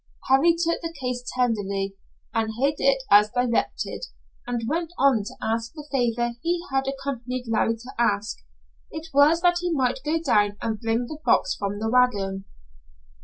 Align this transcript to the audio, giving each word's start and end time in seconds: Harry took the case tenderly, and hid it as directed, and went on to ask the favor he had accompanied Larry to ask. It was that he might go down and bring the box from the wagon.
Harry 0.29 0.55
took 0.55 0.81
the 0.81 0.91
case 0.99 1.23
tenderly, 1.35 1.95
and 2.33 2.55
hid 2.59 2.73
it 2.79 3.03
as 3.11 3.29
directed, 3.29 4.07
and 4.47 4.63
went 4.67 4.89
on 4.97 5.23
to 5.23 5.35
ask 5.43 5.73
the 5.75 5.87
favor 5.91 6.31
he 6.41 6.63
had 6.71 6.87
accompanied 6.87 7.45
Larry 7.47 7.75
to 7.77 7.93
ask. 7.99 8.37
It 8.89 9.09
was 9.13 9.41
that 9.41 9.59
he 9.59 9.71
might 9.71 9.99
go 10.03 10.19
down 10.19 10.57
and 10.59 10.79
bring 10.79 11.05
the 11.05 11.19
box 11.23 11.53
from 11.55 11.77
the 11.77 11.87
wagon. 11.87 12.45